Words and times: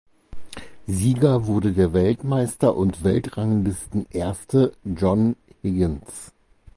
Sieger 0.87 1.45
wurde 1.45 1.73
der 1.73 1.93
Weltmeister 1.93 2.75
und 2.75 3.03
Weltranglistenerste 3.03 4.73
John 4.83 5.35
Higgins. 5.61 6.31